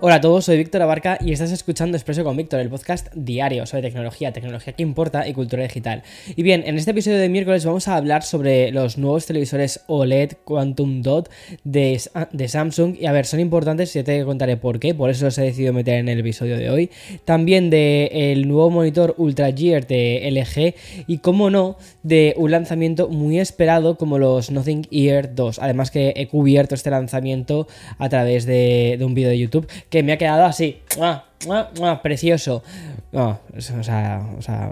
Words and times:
Hola 0.00 0.14
a 0.14 0.20
todos, 0.20 0.44
soy 0.44 0.58
Víctor 0.58 0.80
Abarca 0.82 1.18
y 1.20 1.32
estás 1.32 1.50
escuchando 1.50 1.96
Expreso 1.96 2.22
con 2.22 2.36
Víctor, 2.36 2.60
el 2.60 2.70
podcast 2.70 3.12
diario 3.16 3.66
sobre 3.66 3.82
tecnología, 3.82 4.32
tecnología 4.32 4.72
que 4.72 4.84
importa 4.84 5.26
y 5.26 5.32
cultura 5.32 5.64
digital. 5.64 6.04
Y 6.36 6.44
bien, 6.44 6.62
en 6.64 6.76
este 6.76 6.92
episodio 6.92 7.18
de 7.18 7.28
miércoles 7.28 7.64
vamos 7.64 7.88
a 7.88 7.96
hablar 7.96 8.22
sobre 8.22 8.70
los 8.70 8.96
nuevos 8.96 9.26
televisores 9.26 9.80
OLED 9.88 10.34
Quantum 10.44 11.02
Dot 11.02 11.28
de, 11.64 11.98
Samsung. 12.46 12.94
Y 13.00 13.06
a 13.06 13.12
ver, 13.12 13.26
son 13.26 13.40
importantes 13.40 13.92
ya 13.92 14.04
te 14.04 14.24
contaré 14.24 14.56
por 14.56 14.78
qué, 14.78 14.94
por 14.94 15.10
eso 15.10 15.24
los 15.24 15.36
he 15.38 15.42
decidido 15.42 15.72
meter 15.72 15.94
en 15.94 16.08
el 16.08 16.20
episodio 16.20 16.56
de 16.56 16.70
hoy. 16.70 16.90
También 17.24 17.68
del 17.68 18.46
nuevo 18.46 18.70
monitor 18.70 19.16
Ultra 19.18 19.50
Gear 19.50 19.88
de 19.88 20.30
LG 20.30 21.08
y, 21.08 21.18
como 21.18 21.50
no, 21.50 21.76
de 22.04 22.34
un 22.36 22.52
lanzamiento 22.52 23.08
muy 23.08 23.40
esperado 23.40 23.98
como 23.98 24.20
los 24.20 24.52
Nothing 24.52 24.86
Ear 24.92 25.34
2. 25.34 25.58
Además 25.58 25.90
que 25.90 26.12
he 26.14 26.28
cubierto 26.28 26.76
este 26.76 26.90
lanzamiento 26.90 27.66
a 27.98 28.08
través 28.08 28.46
de, 28.46 28.94
de 28.96 29.04
un 29.04 29.14
vídeo 29.14 29.30
de 29.30 29.40
YouTube 29.40 29.66
que 29.90 30.02
me 30.02 30.12
ha 30.12 30.18
quedado 30.18 30.44
así. 30.44 30.80
Precioso. 32.02 32.62
No, 33.10 33.40
o 33.56 33.60
sea, 33.60 34.28
o 34.36 34.42
sea 34.42 34.70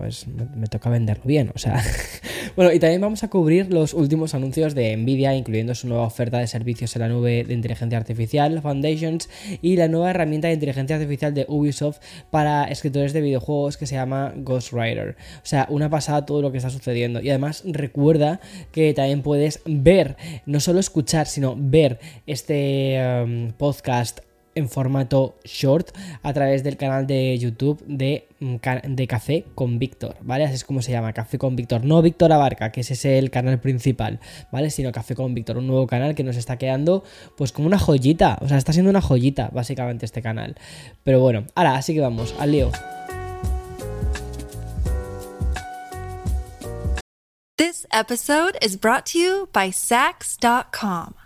me, 0.56 0.66
toca 0.66 0.90
venderlo 0.90 1.24
bien. 1.24 1.52
O 1.54 1.58
sea. 1.58 1.82
bueno, 2.56 2.72
y 2.72 2.78
también 2.78 3.00
vamos 3.00 3.22
a 3.22 3.30
cubrir 3.30 3.72
los 3.72 3.94
últimos 3.94 4.34
anuncios 4.34 4.74
de 4.74 4.94
Nvidia, 4.96 5.34
incluyendo 5.34 5.74
su 5.74 5.88
nueva 5.88 6.04
oferta 6.04 6.38
de 6.38 6.46
servicios 6.46 6.94
en 6.96 7.02
la 7.02 7.08
nube 7.08 7.44
de 7.44 7.54
inteligencia 7.54 7.96
artificial, 7.96 8.60
Foundations, 8.60 9.30
y 9.62 9.76
la 9.76 9.88
nueva 9.88 10.10
herramienta 10.10 10.48
de 10.48 10.54
inteligencia 10.54 10.96
artificial 10.96 11.32
de 11.32 11.46
Ubisoft 11.48 11.98
para 12.30 12.64
escritores 12.64 13.12
de 13.12 13.22
videojuegos 13.22 13.76
que 13.78 13.86
se 13.86 13.94
llama 13.94 14.34
Ghostwriter. 14.36 15.16
O 15.36 15.46
sea, 15.46 15.66
una 15.70 15.88
pasada 15.88 16.26
todo 16.26 16.42
lo 16.42 16.52
que 16.52 16.58
está 16.58 16.68
sucediendo. 16.68 17.20
Y 17.22 17.30
además 17.30 17.62
recuerda 17.64 18.40
que 18.72 18.92
también 18.92 19.22
puedes 19.22 19.62
ver, 19.64 20.16
no 20.44 20.60
solo 20.60 20.80
escuchar, 20.80 21.26
sino 21.26 21.54
ver 21.56 22.00
este 22.26 23.00
um, 23.24 23.52
podcast 23.52 24.25
en 24.56 24.68
formato 24.68 25.36
short 25.44 25.96
a 26.22 26.32
través 26.32 26.64
del 26.64 26.76
canal 26.76 27.06
de 27.06 27.38
YouTube 27.38 27.84
de, 27.86 28.26
mm, 28.40 28.56
de 28.88 29.06
Café 29.06 29.44
con 29.54 29.78
Víctor, 29.78 30.16
¿vale? 30.22 30.44
Así 30.44 30.54
es 30.54 30.64
como 30.64 30.82
se 30.82 30.90
llama, 30.90 31.12
Café 31.12 31.38
con 31.38 31.54
Víctor. 31.54 31.84
No 31.84 32.02
Víctor 32.02 32.32
Abarca, 32.32 32.72
que 32.72 32.80
ese 32.80 32.94
es 32.94 33.04
el 33.04 33.30
canal 33.30 33.60
principal, 33.60 34.18
¿vale? 34.50 34.70
Sino 34.70 34.90
Café 34.90 35.14
con 35.14 35.34
Víctor, 35.34 35.58
un 35.58 35.68
nuevo 35.68 35.86
canal 35.86 36.14
que 36.14 36.24
nos 36.24 36.36
está 36.36 36.56
quedando 36.56 37.04
pues 37.36 37.52
como 37.52 37.68
una 37.68 37.78
joyita, 37.78 38.38
o 38.40 38.48
sea, 38.48 38.56
está 38.56 38.72
siendo 38.72 38.90
una 38.90 39.02
joyita 39.02 39.50
básicamente 39.52 40.06
este 40.06 40.22
canal. 40.22 40.56
Pero 41.04 41.20
bueno, 41.20 41.44
ahora, 41.54 41.76
así 41.76 41.94
que 41.94 42.00
vamos, 42.00 42.34
al 42.38 42.52
lío. 42.52 42.72
This 47.58 47.86
episode 47.90 48.58
is 48.60 48.76
brought 48.76 49.06
to 49.12 49.18
you 49.18 49.48
by 49.52 49.70
Sax.com. 49.70 51.25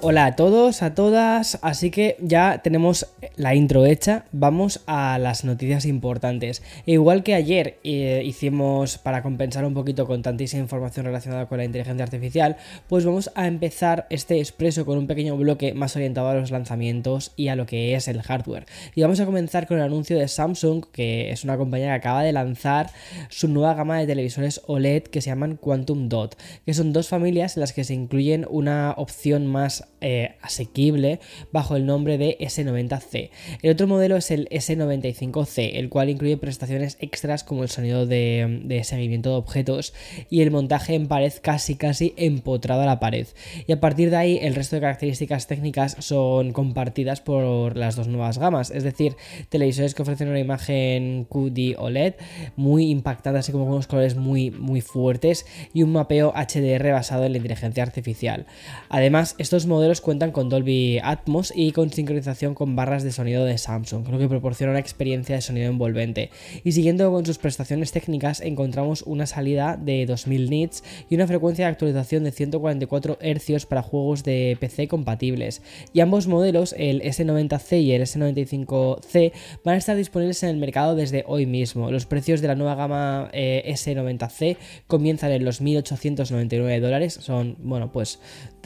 Hola 0.00 0.26
a 0.26 0.36
todos, 0.36 0.82
a 0.82 0.94
todas, 0.94 1.58
así 1.60 1.90
que 1.90 2.16
ya 2.20 2.60
tenemos 2.62 3.08
la 3.34 3.56
intro 3.56 3.84
hecha, 3.84 4.26
vamos 4.30 4.80
a 4.86 5.18
las 5.18 5.44
noticias 5.44 5.86
importantes. 5.86 6.62
Igual 6.86 7.24
que 7.24 7.34
ayer 7.34 7.78
eh, 7.82 8.22
hicimos 8.24 8.96
para 8.98 9.24
compensar 9.24 9.64
un 9.64 9.74
poquito 9.74 10.06
con 10.06 10.22
tantísima 10.22 10.62
información 10.62 11.04
relacionada 11.04 11.46
con 11.46 11.58
la 11.58 11.64
inteligencia 11.64 12.04
artificial, 12.04 12.56
pues 12.88 13.04
vamos 13.04 13.32
a 13.34 13.48
empezar 13.48 14.06
este 14.08 14.38
expreso 14.38 14.86
con 14.86 14.98
un 14.98 15.08
pequeño 15.08 15.36
bloque 15.36 15.74
más 15.74 15.96
orientado 15.96 16.28
a 16.28 16.34
los 16.34 16.52
lanzamientos 16.52 17.32
y 17.34 17.48
a 17.48 17.56
lo 17.56 17.66
que 17.66 17.96
es 17.96 18.06
el 18.06 18.22
hardware. 18.22 18.66
Y 18.94 19.02
vamos 19.02 19.18
a 19.18 19.26
comenzar 19.26 19.66
con 19.66 19.78
el 19.78 19.82
anuncio 19.82 20.16
de 20.16 20.28
Samsung, 20.28 20.84
que 20.92 21.32
es 21.32 21.42
una 21.42 21.58
compañía 21.58 21.88
que 21.88 21.94
acaba 21.94 22.22
de 22.22 22.32
lanzar 22.32 22.90
su 23.30 23.48
nueva 23.48 23.74
gama 23.74 23.98
de 23.98 24.06
televisores 24.06 24.60
OLED 24.68 25.02
que 25.02 25.20
se 25.20 25.30
llaman 25.30 25.56
Quantum 25.56 26.08
Dot, 26.08 26.38
que 26.64 26.74
son 26.74 26.92
dos 26.92 27.08
familias 27.08 27.56
en 27.56 27.62
las 27.62 27.72
que 27.72 27.82
se 27.82 27.94
incluyen 27.94 28.46
una 28.48 28.94
opción 28.96 29.48
más 29.48 29.88
eh, 30.00 30.36
asequible 30.42 31.20
bajo 31.52 31.76
el 31.76 31.86
nombre 31.86 32.18
de 32.18 32.36
S90C. 32.40 33.30
El 33.62 33.72
otro 33.72 33.86
modelo 33.86 34.16
es 34.16 34.30
el 34.30 34.48
S95C, 34.50 35.70
el 35.74 35.88
cual 35.88 36.08
incluye 36.08 36.36
prestaciones 36.36 36.96
extras 37.00 37.44
como 37.44 37.62
el 37.62 37.68
sonido 37.68 38.06
de, 38.06 38.80
seguimiento 38.84 39.30
de 39.30 39.36
objetos 39.36 39.94
y 40.30 40.42
el 40.42 40.50
montaje 40.50 40.94
en 40.94 41.08
pared 41.08 41.32
casi 41.42 41.74
casi 41.74 42.14
empotrado 42.16 42.82
a 42.82 42.86
la 42.86 43.00
pared. 43.00 43.26
Y 43.66 43.72
a 43.72 43.80
partir 43.80 44.10
de 44.10 44.16
ahí 44.16 44.38
el 44.40 44.54
resto 44.54 44.76
de 44.76 44.82
características 44.82 45.46
técnicas 45.46 45.96
son 45.98 46.52
compartidas 46.52 47.20
por 47.20 47.76
las 47.76 47.96
dos 47.96 48.08
nuevas 48.08 48.38
gamas, 48.38 48.70
es 48.70 48.84
decir, 48.84 49.16
televisores 49.48 49.94
que 49.94 50.02
ofrecen 50.02 50.28
una 50.28 50.38
imagen 50.38 51.26
QD 51.28 51.76
OLED 51.78 52.14
muy 52.56 52.90
impactante, 52.90 53.40
así 53.40 53.52
como 53.52 53.64
con 53.64 53.74
unos 53.74 53.86
colores 53.86 54.16
muy, 54.16 54.50
muy 54.50 54.80
fuertes 54.80 55.46
y 55.74 55.82
un 55.82 55.92
mapeo 55.92 56.32
HDR 56.34 56.92
basado 56.92 57.24
en 57.24 57.32
la 57.32 57.38
inteligencia 57.38 57.82
artificial. 57.82 58.46
Además, 58.88 59.34
estos 59.38 59.66
modelos 59.66 59.87
cuentan 59.96 60.32
con 60.32 60.50
Dolby 60.50 60.98
Atmos 61.02 61.50
y 61.56 61.72
con 61.72 61.90
sincronización 61.90 62.54
con 62.54 62.76
barras 62.76 63.02
de 63.02 63.10
sonido 63.10 63.46
de 63.46 63.56
Samsung, 63.56 64.06
lo 64.08 64.18
que 64.18 64.28
proporciona 64.28 64.72
una 64.72 64.80
experiencia 64.80 65.34
de 65.34 65.40
sonido 65.40 65.70
envolvente. 65.70 66.30
Y 66.62 66.72
siguiendo 66.72 67.10
con 67.10 67.24
sus 67.24 67.38
prestaciones 67.38 67.90
técnicas, 67.90 68.42
encontramos 68.42 69.02
una 69.02 69.26
salida 69.26 69.78
de 69.80 70.04
2000 70.04 70.50
nits 70.50 70.84
y 71.08 71.14
una 71.14 71.26
frecuencia 71.26 71.64
de 71.64 71.72
actualización 71.72 72.24
de 72.24 72.32
144 72.32 73.18
Hz 73.20 73.64
para 73.66 73.82
juegos 73.82 74.24
de 74.24 74.58
PC 74.60 74.88
compatibles. 74.88 75.62
Y 75.94 76.00
ambos 76.00 76.26
modelos, 76.26 76.74
el 76.76 77.00
S90C 77.00 77.82
y 77.82 77.92
el 77.92 78.02
S95C, 78.02 79.32
van 79.64 79.76
a 79.76 79.78
estar 79.78 79.96
disponibles 79.96 80.42
en 80.42 80.50
el 80.50 80.56
mercado 80.58 80.94
desde 80.94 81.24
hoy 81.26 81.46
mismo. 81.46 81.90
Los 81.90 82.04
precios 82.04 82.42
de 82.42 82.48
la 82.48 82.54
nueva 82.54 82.74
gama 82.74 83.30
eh, 83.32 83.64
S90C 83.66 84.58
comienzan 84.86 85.32
en 85.32 85.46
los 85.46 85.62
1.899 85.62 86.80
dólares, 86.80 87.14
son, 87.14 87.56
bueno, 87.60 87.90
pues 87.90 88.20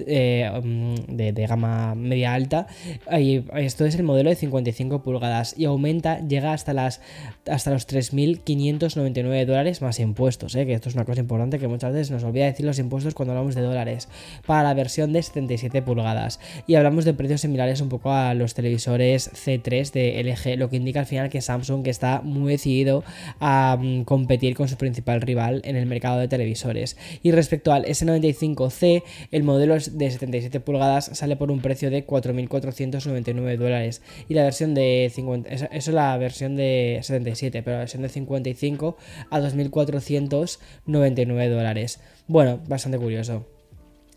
eh, 0.07 0.51
mm, 0.63 1.17
de, 1.17 1.47
gama 1.47 1.95
media 1.95 2.35
alta. 2.35 2.67
Esto 3.57 3.85
es 3.85 3.95
el 3.95 4.03
modelo 4.03 4.31
de 4.31 4.37
55 4.37 5.03
pulgadas 5.03 5.55
y 5.57 5.65
aumenta, 5.65 6.21
llega 6.21 6.53
hasta, 6.53 6.73
las, 6.73 7.01
hasta 7.47 7.71
los 7.71 7.89
3.599 7.89 9.47
dólares 9.47 9.83
más 9.83 10.01
impuestos. 10.01 10.55
¿eh? 10.55 10.67
Que 10.67 10.75
esto 10.75 10.89
es 10.89 10.95
una 10.95 11.05
cosa 11.05 11.21
importante 11.21 11.59
que 11.59 11.69
muchas 11.69 11.93
veces 11.93 12.11
nos 12.11 12.25
olvida 12.25 12.47
decir 12.47 12.67
los 12.67 12.79
impuestos 12.79 13.15
cuando 13.15 13.33
hablamos 13.33 13.55
de 13.55 13.63
dólares. 13.63 14.09
Para 14.47 14.63
la 14.63 14.75
versión 14.75 15.13
de 15.13 15.23
77 15.23 15.83
pulgadas. 15.83 16.41
Y 16.67 16.75
hablamos 16.75 17.05
de 17.05 17.15
precios 17.15 17.41
similares 17.41 17.81
un 17.81 17.89
poco 17.89 18.13
a 18.13 18.35
los 18.35 18.55
televisores 18.55 19.31
C3 19.33 19.93
de 19.93 20.23
LG, 20.23 20.59
lo 20.59 20.69
que 20.69 20.77
indica 20.77 21.01
al 21.01 21.07
final 21.07 21.31
que 21.31 21.41
Samsung 21.41 21.87
está 21.87 22.21
muy 22.23 22.53
decidido 22.53 23.05
a 23.41 23.79
mm, 23.81 24.05
competir 24.05 24.55
con 24.55 24.69
su 24.69 24.77
principal 24.77 25.21
rival 25.21 25.63
en 25.65 25.77
el 25.77 25.87
mercado 25.87 26.19
de 26.19 26.29
televisores. 26.29 26.97
Y 27.23 27.33
respecto 27.33 27.73
al 27.73 27.85
S95C, 27.85 29.03
el 29.31 29.43
modelo 29.43 29.75
de 29.93 30.11
77 30.11 30.61
pulgadas 30.61 31.11
sale 31.13 31.37
por 31.37 31.51
un 31.51 31.61
precio 31.61 31.91
de 31.91 32.07
4.499 32.07 33.57
dólares. 33.57 34.03
Y 34.29 34.35
la 34.35 34.43
versión 34.43 34.75
de 34.75 35.11
50, 35.15 35.49
eso 35.49 35.67
es 35.71 35.89
la 35.89 36.17
versión 36.19 36.57
de 36.57 36.99
77, 37.03 37.63
pero 37.63 37.77
la 37.77 37.81
versión 37.81 38.03
de 38.03 38.09
55 38.09 38.97
a 39.31 39.41
2.499 39.41 41.49
dólares. 41.49 42.01
Bueno, 42.27 42.61
bastante 42.67 42.99
curioso. 42.99 43.47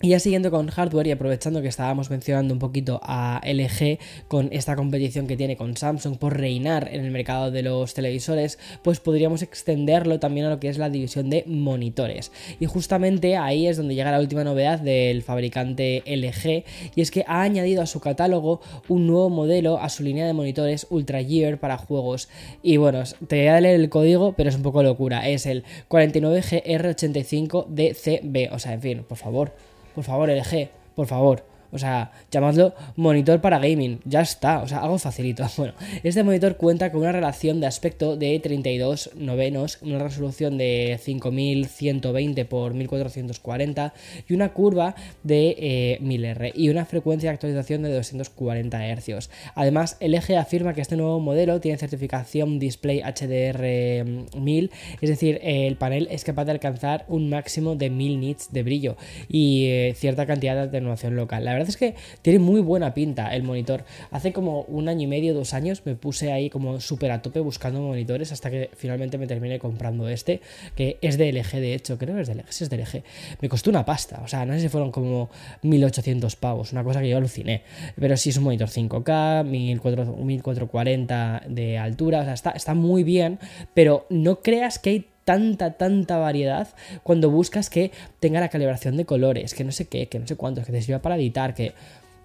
Y 0.01 0.09
ya 0.09 0.19
siguiendo 0.19 0.51
con 0.51 0.67
hardware 0.67 1.07
y 1.07 1.11
aprovechando 1.11 1.61
que 1.61 1.69
estábamos 1.69 2.09
mencionando 2.09 2.53
un 2.53 2.59
poquito 2.59 2.99
a 3.01 3.39
LG 3.45 3.97
con 4.27 4.49
esta 4.51 4.75
competición 4.75 5.25
que 5.25 5.37
tiene 5.37 5.55
con 5.55 5.77
Samsung 5.77 6.17
por 6.17 6.37
reinar 6.37 6.89
en 6.91 7.05
el 7.05 7.11
mercado 7.11 7.49
de 7.49 7.63
los 7.63 7.93
televisores, 7.93 8.59
pues 8.83 8.99
podríamos 8.99 9.41
extenderlo 9.41 10.19
también 10.19 10.47
a 10.47 10.49
lo 10.49 10.59
que 10.59 10.67
es 10.67 10.77
la 10.77 10.89
división 10.89 11.29
de 11.29 11.45
monitores. 11.47 12.33
Y 12.59 12.65
justamente 12.65 13.37
ahí 13.37 13.67
es 13.67 13.77
donde 13.77 13.95
llega 13.95 14.11
la 14.11 14.19
última 14.19 14.43
novedad 14.43 14.81
del 14.81 15.21
fabricante 15.21 16.03
LG 16.05 16.65
y 16.93 17.01
es 17.01 17.09
que 17.09 17.23
ha 17.25 17.43
añadido 17.43 17.81
a 17.81 17.85
su 17.85 18.01
catálogo 18.01 18.59
un 18.89 19.07
nuevo 19.07 19.29
modelo 19.29 19.79
a 19.79 19.87
su 19.87 20.03
línea 20.03 20.27
de 20.27 20.33
monitores 20.33 20.87
Ultra 20.89 21.23
Gear 21.23 21.57
para 21.57 21.77
juegos. 21.77 22.27
Y 22.61 22.75
bueno, 22.75 23.01
te 23.27 23.39
voy 23.39 23.47
a 23.47 23.61
leer 23.61 23.79
el 23.79 23.87
código, 23.87 24.33
pero 24.33 24.49
es 24.49 24.57
un 24.57 24.61
poco 24.61 24.83
locura. 24.83 25.29
Es 25.29 25.45
el 25.45 25.63
49GR85DCB. 25.87 28.51
O 28.51 28.59
sea, 28.59 28.73
en 28.73 28.81
fin, 28.81 29.05
por 29.07 29.17
favor 29.17 29.53
por 29.95 30.03
favor, 30.03 30.29
LG, 30.29 30.69
por 30.95 31.07
favor. 31.07 31.43
O 31.75 31.79
sea, 31.79 32.11
llamadlo 32.31 32.73
monitor 32.95 33.41
para 33.41 33.59
gaming. 33.59 33.99
Ya 34.05 34.21
está. 34.21 34.61
O 34.61 34.67
sea, 34.67 34.79
algo 34.79 34.97
facilito. 34.97 35.45
Bueno, 35.57 35.73
este 36.03 36.23
monitor 36.23 36.57
cuenta 36.57 36.91
con 36.91 37.01
una 37.01 37.11
relación 37.11 37.59
de 37.61 37.67
aspecto 37.67 38.17
de 38.17 38.39
32 38.39 39.11
novenos, 39.15 39.79
una 39.81 39.99
resolución 39.99 40.57
de 40.57 40.99
5120 41.01 42.41
x 42.41 42.73
1440 42.73 43.93
y 44.27 44.33
una 44.33 44.49
curva 44.53 44.95
de 45.23 45.97
1000R 46.01 46.45
eh, 46.45 46.51
y 46.55 46.69
una 46.69 46.85
frecuencia 46.85 47.29
de 47.29 47.35
actualización 47.35 47.83
de 47.83 47.93
240 47.93 48.95
Hz. 48.95 49.29
Además, 49.55 49.97
LG 50.01 50.37
afirma 50.37 50.73
que 50.73 50.81
este 50.81 50.97
nuevo 50.97 51.19
modelo 51.19 51.59
tiene 51.61 51.77
certificación 51.77 52.59
Display 52.59 53.01
HDR 53.01 54.05
1000, 54.37 54.71
es 55.01 55.09
decir, 55.09 55.39
el 55.41 55.75
panel 55.77 56.07
es 56.11 56.23
capaz 56.23 56.45
de 56.45 56.51
alcanzar 56.51 57.05
un 57.07 57.29
máximo 57.29 57.75
de 57.75 57.89
1000 57.89 58.19
nits 58.19 58.51
de 58.51 58.63
brillo 58.63 58.97
y 59.27 59.65
eh, 59.67 59.93
cierta 59.95 60.25
cantidad 60.25 60.55
de 60.55 60.61
atenuación 60.61 61.15
local. 61.15 61.45
La 61.45 61.53
verdad 61.53 61.64
es 61.69 61.77
que 61.77 61.95
tiene 62.21 62.39
muy 62.39 62.61
buena 62.61 62.93
pinta 62.93 63.35
el 63.35 63.43
monitor. 63.43 63.85
Hace 64.11 64.33
como 64.33 64.61
un 64.63 64.89
año 64.89 65.03
y 65.03 65.07
medio, 65.07 65.33
dos 65.33 65.53
años, 65.53 65.81
me 65.85 65.95
puse 65.95 66.31
ahí 66.31 66.49
como 66.49 66.79
súper 66.79 67.11
a 67.11 67.21
tope 67.21 67.39
buscando 67.39 67.81
monitores 67.81 68.31
hasta 68.31 68.49
que 68.49 68.69
finalmente 68.75 69.17
me 69.17 69.27
terminé 69.27 69.59
comprando 69.59 70.07
este, 70.09 70.41
que 70.75 70.97
es 71.01 71.17
de 71.17 71.31
LG, 71.31 71.59
de 71.59 71.73
hecho, 71.73 71.97
creo 71.97 72.15
que 72.15 72.21
es 72.21 72.27
de 72.27 72.35
LG, 72.35 72.49
es 72.49 72.69
de 72.69 72.77
LG. 72.77 73.03
Me 73.41 73.49
costó 73.49 73.69
una 73.69 73.85
pasta, 73.85 74.21
o 74.23 74.27
sea, 74.27 74.45
no 74.45 74.53
sé 74.53 74.61
si 74.61 74.69
fueron 74.69 74.91
como 74.91 75.29
1800 75.61 76.35
pavos, 76.35 76.71
una 76.71 76.83
cosa 76.83 77.01
que 77.01 77.09
yo 77.09 77.17
aluciné. 77.17 77.63
Pero 77.99 78.17
sí 78.17 78.29
es 78.29 78.37
un 78.37 78.45
monitor 78.45 78.69
5K, 78.69 79.43
1440 79.45 81.43
de 81.47 81.77
altura, 81.77 82.21
o 82.21 82.23
sea, 82.23 82.33
está, 82.33 82.51
está 82.51 82.73
muy 82.73 83.03
bien, 83.03 83.39
pero 83.73 84.05
no 84.09 84.41
creas 84.41 84.79
que 84.79 84.89
hay 84.89 85.14
tanta, 85.25 85.71
tanta 85.71 86.17
variedad 86.17 86.69
cuando 87.03 87.29
buscas 87.29 87.69
que 87.69 87.91
tenga 88.19 88.39
la 88.39 88.49
calibración 88.49 88.95
de 88.95 89.05
colores, 89.05 89.53
que 89.53 89.63
no 89.63 89.71
sé 89.71 89.87
qué, 89.87 90.07
que 90.07 90.19
no 90.19 90.27
sé 90.27 90.35
cuántos, 90.37 90.65
que 90.65 90.71
te 90.71 90.81
sirva 90.81 91.01
para 91.01 91.15
editar, 91.17 91.53
que 91.53 91.73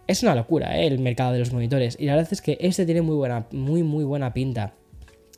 es 0.07 0.23
una 0.23 0.35
locura 0.35 0.79
¿eh? 0.79 0.87
el 0.87 0.99
mercado 0.99 1.33
de 1.33 1.39
los 1.41 1.53
monitores. 1.53 1.97
Y 1.99 2.07
la 2.07 2.15
verdad 2.15 2.33
es 2.33 2.43
que 2.43 2.59
este 2.61 2.85
tiene 2.85 3.03
muy 3.03 3.17
buena, 3.17 3.47
muy, 3.51 3.83
muy 3.83 4.05
buena 4.05 4.33
pinta. 4.33 4.75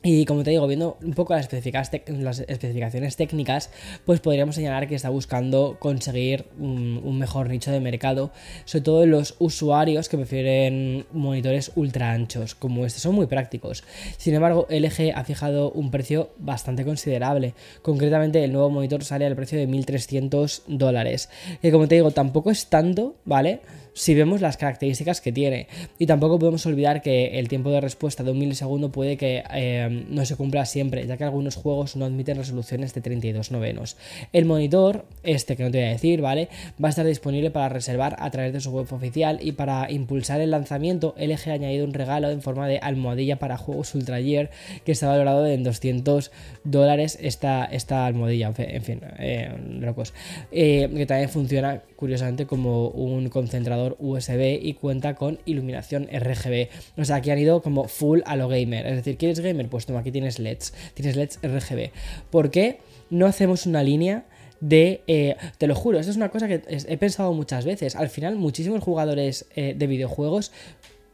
Y 0.05 0.25
como 0.25 0.43
te 0.43 0.49
digo, 0.49 0.67
viendo 0.67 0.97
un 1.01 1.13
poco 1.13 1.33
las, 1.33 1.45
especificaciones 1.45 3.15
técnicas, 3.15 3.69
pues 4.05 4.19
podríamos 4.19 4.55
señalar 4.55 4.89
que 4.89 4.95
está 4.95 5.07
buscando 5.07 5.77
conseguir 5.79 6.45
un, 6.59 7.17
mejor 7.17 7.47
nicho 7.47 7.71
de 7.71 7.79
mercado, 7.79 8.33
sobre 8.65 8.83
todo 8.83 9.05
los 9.05 9.35
usuarios 9.39 10.09
que 10.09 10.17
prefieren 10.17 11.05
monitores 11.13 11.71
ultra 11.75 12.11
anchos, 12.11 12.53
como 12.53 12.85
este, 12.85 12.99
son 12.99 13.15
muy 13.15 13.27
prácticos. 13.27 13.85
Sin 14.17 14.33
embargo, 14.33 14.67
LG 14.69 15.13
ha 15.15 15.23
fijado 15.23 15.71
un 15.71 15.89
precio 15.89 16.31
bastante 16.37 16.83
considerable. 16.83 17.53
Concretamente, 17.81 18.43
el 18.43 18.51
nuevo 18.51 18.69
monitor 18.69 19.05
sale 19.05 19.25
al 19.25 19.37
precio 19.37 19.57
de 19.57 19.69
1.300 19.69 20.63
dólares, 20.67 21.29
que 21.61 21.71
como 21.71 21.87
te 21.87 21.95
digo, 21.95 22.11
tampoco 22.11 22.51
es 22.51 22.65
tanto, 22.67 23.15
¿vale? 23.23 23.61
Si 23.93 24.13
vemos 24.13 24.41
las 24.41 24.57
características 24.57 25.21
que 25.21 25.31
tiene. 25.31 25.67
Y 25.99 26.05
tampoco 26.05 26.39
podemos 26.39 26.65
olvidar 26.65 27.01
que 27.01 27.39
el 27.39 27.47
tiempo 27.47 27.71
de 27.71 27.81
respuesta 27.81 28.23
de 28.23 28.31
un 28.31 28.39
milisegundo 28.39 28.91
puede 28.91 29.17
que 29.17 29.43
eh, 29.53 30.05
no 30.09 30.25
se 30.25 30.35
cumpla 30.35 30.65
siempre, 30.65 31.05
ya 31.07 31.17
que 31.17 31.23
algunos 31.23 31.55
juegos 31.55 31.95
no 31.95 32.05
admiten 32.05 32.37
resoluciones 32.37 32.93
de 32.93 33.01
32 33.01 33.51
novenos. 33.51 33.97
El 34.31 34.45
monitor, 34.45 35.05
este 35.23 35.55
que 35.55 35.63
no 35.63 35.71
te 35.71 35.79
voy 35.79 35.87
a 35.87 35.91
decir, 35.91 36.21
¿vale? 36.21 36.49
Va 36.83 36.87
a 36.87 36.89
estar 36.89 37.05
disponible 37.05 37.51
para 37.51 37.69
reservar 37.69 38.15
a 38.19 38.31
través 38.31 38.53
de 38.53 38.59
su 38.59 38.71
web 38.71 38.91
oficial 38.91 39.39
y 39.41 39.53
para 39.53 39.91
impulsar 39.91 40.41
el 40.41 40.51
lanzamiento, 40.51 41.15
LG 41.17 41.49
ha 41.49 41.53
añadido 41.53 41.85
un 41.85 41.93
regalo 41.93 42.29
en 42.29 42.41
forma 42.41 42.67
de 42.67 42.79
almohadilla 42.79 43.37
para 43.37 43.57
juegos 43.57 43.93
Ultra 43.95 44.21
Gear 44.21 44.49
que 44.85 44.91
está 44.91 45.07
valorado 45.07 45.45
en 45.47 45.63
200 45.63 46.31
dólares 46.63 47.17
esta, 47.21 47.65
esta 47.65 48.05
almohadilla, 48.05 48.53
en 48.57 48.83
fin, 48.83 49.01
eh, 49.19 49.51
locos. 49.79 50.13
Eh, 50.51 50.89
que 50.93 51.05
también 51.05 51.29
funciona 51.29 51.81
curiosamente 51.95 52.45
como 52.45 52.89
un 52.89 53.29
concentrador 53.29 53.82
USB 53.99 54.59
y 54.61 54.73
cuenta 54.73 55.15
con 55.15 55.39
iluminación 55.45 56.07
RGB. 56.11 56.69
O 56.97 57.05
sea, 57.05 57.17
aquí 57.17 57.31
han 57.31 57.39
ido 57.39 57.61
como 57.61 57.87
full 57.87 58.21
a 58.25 58.35
lo 58.35 58.47
gamer. 58.47 58.85
Es 58.87 58.95
decir, 58.97 59.17
¿quieres 59.17 59.39
gamer? 59.39 59.69
Pues 59.69 59.85
toma, 59.85 59.99
aquí 59.99 60.11
tienes 60.11 60.39
LEDs. 60.39 60.73
Tienes 60.93 61.15
LEDs 61.15 61.39
RGB. 61.43 61.91
¿Por 62.29 62.51
qué 62.51 62.79
no 63.09 63.25
hacemos 63.25 63.65
una 63.65 63.83
línea 63.83 64.25
de... 64.59 65.01
Eh, 65.07 65.35
te 65.57 65.67
lo 65.67 65.75
juro, 65.75 65.99
esto 65.99 66.11
es 66.11 66.17
una 66.17 66.29
cosa 66.29 66.47
que 66.47 66.61
he 66.67 66.97
pensado 66.97 67.33
muchas 67.33 67.65
veces. 67.65 67.95
Al 67.95 68.09
final, 68.09 68.35
muchísimos 68.35 68.83
jugadores 68.83 69.45
eh, 69.55 69.75
de 69.77 69.87
videojuegos... 69.87 70.51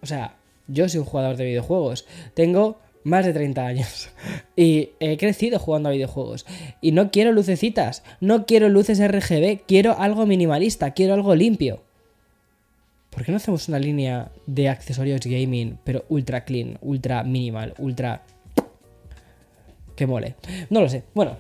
O 0.02 0.06
sea, 0.06 0.38
yo 0.68 0.88
soy 0.88 1.00
un 1.00 1.06
jugador 1.06 1.36
de 1.36 1.46
videojuegos. 1.46 2.06
Tengo 2.34 2.80
más 3.04 3.26
de 3.26 3.34
30 3.34 3.66
años. 3.66 4.10
Y 4.56 4.90
he 5.00 5.16
crecido 5.16 5.58
jugando 5.58 5.88
a 5.88 5.94
videojuegos. 5.94 6.46
Y 6.82 6.92
no 6.92 7.12
quiero 7.12 7.32
lucecitas, 7.32 8.04
no 8.20 8.46
quiero 8.46 8.68
luces 8.68 9.00
RGB, 9.00 9.62
quiero 9.66 9.98
algo 9.98 10.26
minimalista, 10.26 10.92
quiero 10.92 11.14
algo 11.14 11.34
limpio. 11.34 11.82
¿Por 13.10 13.24
qué 13.24 13.32
no 13.32 13.38
hacemos 13.38 13.68
una 13.68 13.80
línea 13.80 14.32
de 14.46 14.70
accesorios 14.70 15.22
gaming, 15.22 15.78
pero 15.84 16.06
ultra 16.10 16.44
clean, 16.46 16.78
ultra 16.82 17.24
minimal, 17.24 17.74
ultra... 17.78 18.24
que 19.96 20.08
mole? 20.08 20.36
No 20.70 20.82
lo 20.82 20.90
sé. 20.90 21.04
Bueno, 21.14 21.38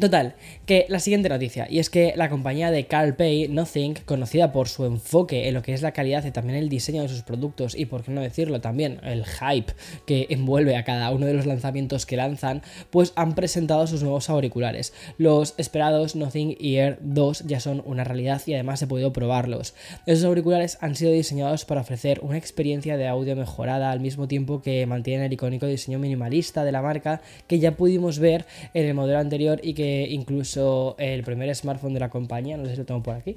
Total, 0.00 0.36
que 0.64 0.86
la 0.88 1.00
siguiente 1.00 1.28
noticia, 1.28 1.66
y 1.68 1.78
es 1.78 1.90
que 1.90 2.14
la 2.16 2.30
compañía 2.30 2.70
de 2.70 2.86
Carl 2.86 3.14
Pay, 3.14 3.48
Nothing, 3.48 3.92
conocida 4.06 4.50
por 4.50 4.68
su 4.68 4.86
enfoque 4.86 5.48
en 5.48 5.54
lo 5.54 5.60
que 5.60 5.74
es 5.74 5.82
la 5.82 5.92
calidad 5.92 6.24
y 6.24 6.30
también 6.30 6.58
el 6.58 6.70
diseño 6.70 7.02
de 7.02 7.10
sus 7.10 7.22
productos, 7.22 7.74
y 7.74 7.84
por 7.84 8.02
qué 8.02 8.10
no 8.10 8.22
decirlo 8.22 8.62
también, 8.62 9.00
el 9.04 9.26
hype 9.26 9.74
que 10.06 10.28
envuelve 10.30 10.76
a 10.76 10.84
cada 10.84 11.10
uno 11.10 11.26
de 11.26 11.34
los 11.34 11.44
lanzamientos 11.44 12.06
que 12.06 12.16
lanzan, 12.16 12.62
pues 12.88 13.12
han 13.16 13.34
presentado 13.34 13.86
sus 13.86 14.02
nuevos 14.02 14.30
auriculares. 14.30 14.94
Los 15.18 15.52
esperados 15.58 16.16
Nothing 16.16 16.56
Ear 16.58 16.96
2 17.02 17.44
ya 17.46 17.60
son 17.60 17.82
una 17.84 18.04
realidad 18.04 18.40
y 18.46 18.54
además 18.54 18.80
he 18.80 18.86
podido 18.86 19.12
probarlos. 19.12 19.74
Esos 20.06 20.24
auriculares 20.24 20.78
han 20.80 20.96
sido 20.96 21.12
diseñados 21.12 21.66
para 21.66 21.82
ofrecer 21.82 22.20
una 22.22 22.38
experiencia 22.38 22.96
de 22.96 23.08
audio 23.08 23.36
mejorada 23.36 23.90
al 23.90 24.00
mismo 24.00 24.26
tiempo 24.26 24.62
que 24.62 24.86
mantienen 24.86 25.26
el 25.26 25.34
icónico 25.34 25.66
diseño 25.66 25.98
minimalista 25.98 26.64
de 26.64 26.72
la 26.72 26.80
marca 26.80 27.20
que 27.46 27.58
ya 27.58 27.76
pudimos 27.76 28.18
ver 28.18 28.46
en 28.72 28.86
el 28.86 28.94
modelo 28.94 29.18
anterior 29.18 29.60
y 29.62 29.74
que 29.74 29.81
incluso 30.10 30.96
el 30.98 31.22
primer 31.22 31.54
smartphone 31.54 31.94
de 31.94 32.00
la 32.00 32.10
compañía, 32.10 32.56
no 32.56 32.64
sé 32.64 32.72
si 32.72 32.76
lo 32.78 32.84
tengo 32.84 33.02
por 33.02 33.14
aquí, 33.14 33.36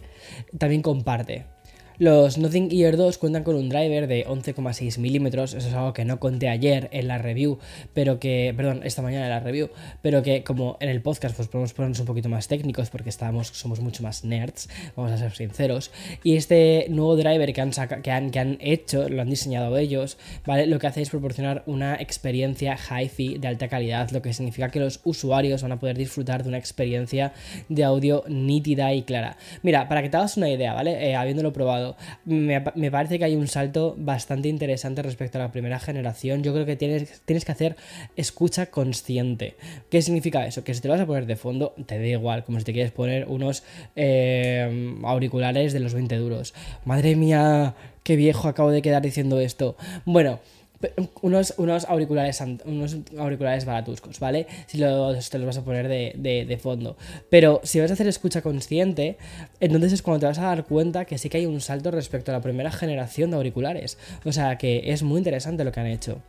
también 0.58 0.82
comparte. 0.82 1.55
Los 1.98 2.38
Nothing 2.38 2.72
Ear 2.74 2.98
2 2.98 3.18
cuentan 3.18 3.44
con 3.44 3.56
un 3.56 3.70
driver 3.70 4.08
de 4.08 4.26
11,6 4.26 5.00
milímetros, 5.00 5.54
eso 5.54 5.70
es 5.70 5.74
algo 5.74 5.94
que 5.94 6.04
no 6.04 6.20
conté 6.20 6.50
ayer 6.50 6.90
en 6.92 7.08
la 7.08 7.18
review, 7.18 7.58
pero 7.94 8.20
que, 8.20 8.54
perdón, 8.56 8.82
esta 8.84 9.02
mañana 9.02 9.26
en 9.26 9.30
la 9.30 9.40
review, 9.40 9.70
pero 10.02 10.22
que 10.22 10.44
como 10.44 10.76
en 10.82 10.90
el 10.90 11.02
podcast 11.02 11.38
pues 11.38 11.48
podemos 11.48 11.74
ponernos 11.74 12.02
un 12.02 12.06
poquito 12.06 12.28
más 12.28 12.50
técnicos 12.50 12.90
porque 12.90 13.10
estamos, 13.10 13.48
somos 13.48 13.80
mucho 13.80 14.04
más 14.04 14.26
nerds, 14.26 14.68
vamos 14.98 15.14
a 15.14 15.18
ser 15.18 15.32
sinceros, 15.32 15.90
y 16.22 16.36
este 16.36 16.88
nuevo 16.90 17.16
driver 17.16 17.54
que 17.54 17.62
han, 17.62 17.72
que 18.02 18.12
han, 18.12 18.30
que 18.30 18.40
han 18.40 18.58
hecho, 18.60 19.08
lo 19.08 19.22
han 19.22 19.30
diseñado 19.30 19.78
ellos, 19.78 20.18
¿vale? 20.46 20.68
Lo 20.68 20.80
que 20.80 20.88
hace 20.88 21.02
es 21.02 21.10
proporcionar 21.10 21.64
una 21.66 21.96
experiencia 21.96 22.76
hi-fi 22.76 23.38
de 23.38 23.48
alta 23.48 23.70
calidad, 23.70 24.12
lo 24.12 24.22
que 24.22 24.34
significa 24.34 24.70
que 24.70 24.82
los 24.82 25.00
usuarios 25.06 25.62
van 25.62 25.72
a 25.72 25.80
poder 25.80 25.98
disfrutar 25.98 26.44
de 26.44 26.50
una 26.50 26.58
experiencia 26.58 27.32
de 27.70 27.86
audio 27.86 28.26
nítida 28.28 28.94
y 28.94 29.04
clara. 29.04 29.38
Mira, 29.64 29.88
para 29.88 30.02
que 30.02 30.10
te 30.10 30.18
hagas 30.18 30.36
una 30.36 30.50
idea, 30.50 30.74
¿vale? 30.74 31.10
Eh, 31.10 31.16
habiéndolo 31.16 31.54
probado, 31.54 31.85
me, 32.26 32.62
parece 32.92 33.20
que 33.20 33.26
hay 33.26 33.36
un 33.36 33.48
salto 33.48 33.96
bastante 33.98 34.48
interesante 34.48 35.02
respecto 35.02 35.38
a 35.38 35.42
la 35.42 35.52
primera 35.52 35.80
generación. 35.80 36.44
Yo 36.44 36.54
creo 36.54 36.66
que 36.66 36.76
tienes, 36.76 37.22
tienes 37.26 37.46
que 37.46 37.52
hacer 37.52 37.76
escucha 38.16 38.68
consciente. 38.68 39.56
¿Qué 39.90 40.02
significa 40.02 40.46
eso? 40.46 40.64
Que 40.64 40.74
si 40.74 40.82
te 40.82 40.88
vas 40.88 41.02
a 41.02 41.06
poner 41.06 41.26
de 41.26 41.36
fondo, 41.36 41.74
te 41.86 41.98
da 42.00 42.06
igual, 42.06 42.44
como 42.44 42.60
si 42.60 42.66
te 42.66 42.74
quieres 42.74 42.92
poner 42.92 43.28
unos 43.28 43.64
eh, 43.96 44.96
auriculares 45.04 45.74
de 45.74 45.80
los 45.80 45.94
20 45.94 46.16
duros. 46.18 46.54
Madre 46.86 47.16
mía, 47.16 47.76
qué 48.04 48.16
viejo 48.16 48.48
acabo 48.48 48.72
de 48.72 48.82
quedar 48.82 49.02
diciendo 49.02 49.40
esto. 49.40 49.76
Bueno, 50.06 50.40
unos, 51.22 51.54
unos, 51.58 51.86
auriculares, 51.86 52.42
unos 52.66 52.98
auriculares 53.18 53.66
baratuscos, 53.66 54.20
¿vale? 54.20 54.48
Si 54.68 54.78
te 54.78 55.38
los 55.38 55.46
vas 55.46 55.58
a 55.58 55.64
poner 55.64 55.88
de, 55.88 56.60
fondo. 56.62 56.98
Pero 57.30 57.62
si 57.64 57.80
vas 57.80 57.92
a 57.92 57.94
hacer 57.94 58.08
escucha 58.08 58.42
consciente, 58.42 59.18
entonces 59.60 59.94
es 59.94 60.02
cuando 60.02 60.22
te 60.22 60.26
vas 60.28 60.40
a 60.40 60.44
dar 60.44 60.66
cuenta 60.66 61.06
que 61.06 61.18
sí 61.18 61.30
que 61.30 61.38
hay 61.38 61.46
un 61.46 61.62
salto 61.62 61.92
respecto 61.92 62.32
a 62.32 62.34
la 62.34 62.42
primera 62.42 62.72
generación 62.72 63.32
de 63.32 63.38
auriculares. 63.38 63.98
O 64.24 64.32
sea 64.32 64.58
que 64.58 64.92
es 64.92 65.04
muy 65.04 65.18
interesante 65.18 65.64
lo 65.64 65.72
que 65.72 65.80
han 65.80 65.88
hecho. 65.88 66.22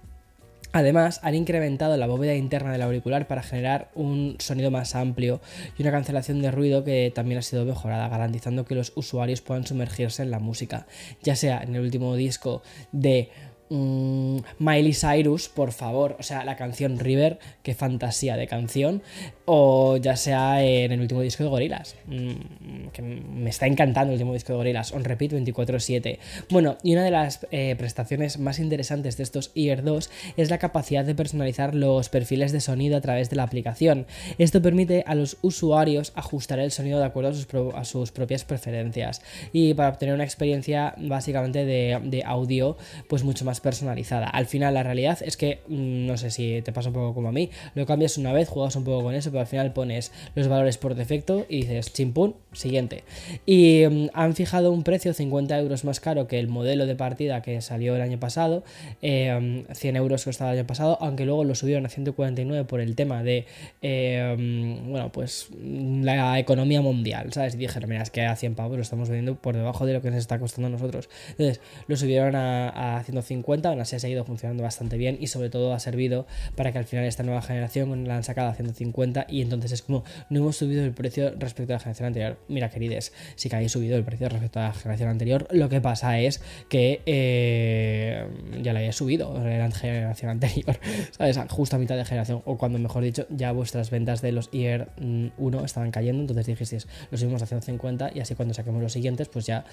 Además, 0.77 1.21
han 1.23 1.35
incrementado 1.35 1.97
la 1.97 2.07
bóveda 2.07 2.35
interna 2.35 2.71
del 2.71 2.83
auricular 2.83 3.27
para 3.27 3.43
generar 3.43 3.91
un 3.95 4.37
sonido 4.41 4.71
más 4.71 4.95
amplio 4.95 5.41
y 5.79 5.83
una 5.83 5.91
cancelación 5.91 6.43
de 6.43 6.51
ruido 6.51 6.85
que 6.85 7.11
también 7.15 7.39
ha 7.39 7.43
sido 7.43 7.65
mejorada, 7.65 8.09
garantizando 8.11 8.67
que 8.67 8.75
los 8.75 8.93
usuarios 8.95 9.41
puedan 9.41 9.67
sumergirse 9.67 10.23
en 10.23 10.31
la 10.31 10.39
música, 10.39 10.87
ya 11.23 11.35
sea 11.35 11.63
en 11.63 11.77
el 11.77 11.81
último 11.81 12.15
disco 12.15 12.63
de 12.93 13.31
Mm, 13.69 14.39
Miley 14.61 14.95
Cyrus, 14.95 15.49
por 15.49 15.73
favor, 15.73 16.17
o 16.21 16.23
sea, 16.23 16.45
la 16.45 16.57
canción 16.57 17.01
River, 17.01 17.41
qué 17.65 17.75
fantasía 17.75 18.37
de 18.37 18.47
canción, 18.47 19.03
o 19.45 19.97
ya 19.97 20.17
sea 20.17 20.63
en 20.63 20.93
el 20.93 21.01
último 21.01 21.21
disco 21.21 21.43
de 21.43 21.51
Gorilas, 21.51 21.97
mm, 22.07 22.89
que 22.93 23.03
me 23.03 23.51
está 23.51 23.67
encantando 23.67 24.13
el 24.13 24.19
último 24.19 24.35
disco 24.35 24.53
de 24.53 24.59
Gorilas, 24.59 24.93
on 24.93 25.03
repeat 25.03 25.33
24/7. 25.33 26.21
Bueno, 26.49 26.79
y 26.85 26.93
una 26.93 27.05
de 27.05 27.11
las 27.11 27.47
eh, 27.51 27.75
prestaciones 27.77 28.39
más 28.39 28.61
interesantes 28.61 29.17
de 29.17 29.25
estos 29.25 29.51
Ear 29.57 29.83
2 29.83 30.11
es 30.37 30.49
la 30.51 30.59
capacidad 30.59 31.05
de 31.05 31.17
personalizar 31.17 31.75
los 31.75 32.09
perfiles 32.09 32.53
de 32.53 32.61
sonido 32.61 32.97
a 32.97 33.01
través 33.01 33.31
de 33.31 33.37
la 33.37 33.43
aplicación. 33.43 34.07
Esto 34.39 34.63
permite 34.63 35.03
a 35.07 35.15
los 35.17 35.39
usuarios 35.43 36.13
ajustar 36.15 36.61
el 36.61 36.71
sonido 36.71 36.99
de 37.01 37.05
acuerdo 37.05 37.31
a 37.75 37.85
sus, 37.85 38.13
propias 38.13 38.45
preferencias 38.45 39.23
y 39.53 39.75
para 39.75 39.89
obtener 39.89 40.15
una 40.15 40.25
experiencia 40.25 40.95
básicamente 40.99 41.65
de 41.65 42.23
audio 42.25 42.77
pues 43.09 43.25
mucho 43.25 43.45
más 43.45 43.56
personalizada. 43.61 44.29
Al 44.29 44.47
final 44.47 44.75
la 44.75 44.83
realidad 44.83 45.19
es 45.23 45.37
que, 45.37 45.61
mm, 45.69 46.07
no 46.07 46.17
sé 46.17 46.31
si 46.31 46.63
te 46.63 46.73
pasa 46.73 46.89
un 46.89 46.95
poco 46.95 47.15
como 47.15 47.29
a 47.29 47.33
mí, 47.33 47.51
lo 47.75 47.87
cambias 47.87 48.19
una 48.19 48.33
vez, 48.33 48.49
juegas 48.49 48.77
un 48.77 48.85
poco 48.85 49.05
con 49.05 49.15
eso, 49.15 49.31
pero 49.31 49.41
al 49.41 49.47
final 49.47 49.73
pones 49.73 50.13
los 50.35 50.49
valores 50.49 50.79
por 50.79 50.95
defecto 50.95 51.47
y 51.49 51.63
dices 51.63 51.93
chimpún, 51.93 52.35
siguiente. 52.53 53.05
Y 53.45 53.85
mm, 53.89 54.09
han 54.15 54.35
fijado 54.35 54.73
un 54.73 54.83
precio 54.83 55.13
50 55.13 55.59
euros 55.59 55.85
más 55.85 56.01
caro 56.01 56.27
que 56.27 56.39
el 56.39 56.49
modelo 56.49 56.87
de 56.87 56.97
partida 56.97 57.43
que 57.43 57.61
salió 57.61 57.97
el 57.97 58.03
año 58.03 58.19
pasado, 58.19 58.65
100 59.01 59.03
eh, 59.03 59.69
euros 59.83 60.25
que 60.25 60.31
el 60.31 60.47
año 60.47 60.67
pasado, 60.67 60.99
aunque 61.01 61.25
luego 61.25 61.45
lo 61.45 61.55
subieron 61.55 61.87
a 61.87 61.89
149 61.89 62.65
por 62.65 62.81
el 62.81 62.95
tema 62.97 63.23
de, 63.23 63.47
eh, 63.83 64.81
bueno, 64.87 65.11
pues 65.13 65.49
la 65.61 66.39
economía 66.39 66.81
mundial, 66.81 67.33
¿sabes? 67.33 67.55
Y 67.55 67.59
dijeron, 67.59 67.89
mira, 67.89 68.03
es 68.03 68.11
que 68.11 68.23
a 68.23 68.37
100 68.37 68.55
pavos 68.55 68.77
lo 68.77 68.83
estamos 68.83 69.09
vendiendo 69.09 69.35
por 69.37 69.57
debajo 69.57 69.87
de 69.87 69.95
lo 69.95 70.03
que 70.03 70.11
nos 70.11 70.19
está 70.19 70.39
costando 70.39 70.69
a 70.69 70.71
nosotros. 70.71 71.09
Entonces, 71.31 71.61
lo 71.87 71.97
subieron 71.97 72.35
a, 72.37 72.99
a 72.99 73.03
150 73.05 73.46
cuenta, 73.47 73.71
aún 73.71 73.81
así 73.81 73.97
ha 73.97 73.99
seguido 73.99 74.25
funcionando 74.25 74.63
bastante 74.63 74.99
bien 74.99 75.17
y 75.19 75.29
sobre 75.29 75.49
todo 75.49 75.73
ha 75.73 75.81
servido 75.81 76.27
para 76.55 76.73
que 76.73 76.79
al 76.79 76.85
final 76.85 77.07
esta 77.07 77.23
nueva 77.23 77.41
generación 77.41 78.07
la 78.07 78.17
han 78.17 78.25
sacado 78.25 78.51
a 78.51 78.55
150 78.55 79.27
y 79.31 79.41
entonces 79.41 79.73
es 79.73 79.81
como 79.81 80.05
no 80.29 80.41
hemos 80.41 80.57
subido 80.59 80.85
el 80.85 80.93
precio 80.93 81.33
respecto 81.39 81.73
a 81.73 81.77
la 81.77 81.81
generación 81.81 82.09
anterior. 82.09 82.39
Mira, 82.49 82.69
querides, 82.69 83.13
sí 83.37 83.49
que 83.49 83.57
habéis 83.57 83.73
subido 83.73 83.97
el 83.97 84.05
precio 84.05 84.29
respecto 84.29 84.61
a 84.61 84.65
la 84.65 84.73
generación 84.75 85.09
anterior, 85.09 85.49
lo 85.51 85.71
que 85.71 85.81
pasa 85.81 86.21
es 86.21 86.43
que 86.69 87.01
eh, 87.07 88.27
ya 88.61 88.75
la 88.75 88.81
había 88.81 88.93
subido 88.93 89.35
en 89.37 89.59
la 89.59 89.71
generación 89.71 90.31
anterior, 90.31 90.79
¿sabes? 91.17 91.39
Justo 91.49 91.77
a 91.77 91.79
mitad 91.79 91.97
de 91.97 92.05
generación, 92.05 92.43
o 92.45 92.59
cuando 92.59 92.79
mejor 92.79 93.03
dicho, 93.03 93.27
ya 93.31 93.53
vuestras 93.53 93.91
ventas 93.91 94.21
de 94.23 94.33
los 94.33 94.49
IR 94.53 94.89
1 94.99 95.33
mm, 95.39 95.65
estaban 95.65 95.91
cayendo, 95.91 96.23
entonces 96.23 96.47
dijisteis, 96.47 96.87
lo 97.11 97.19
subimos 97.19 97.43
a 97.43 97.47
150 97.47 98.11
y 98.15 98.21
así 98.21 98.35
cuando 98.35 98.55
saquemos 98.55 98.83
los 98.83 98.93
siguientes, 98.93 99.29
pues 99.29 99.47
ya 99.47 99.65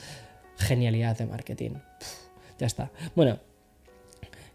genialidad 0.58 1.18
de 1.18 1.26
marketing. 1.26 1.72
ya 2.60 2.68
está. 2.68 2.92
Bueno, 3.16 3.40